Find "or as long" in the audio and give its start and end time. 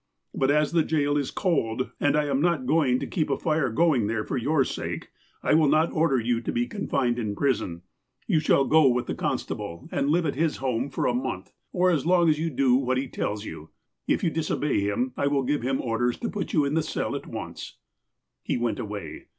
11.71-12.29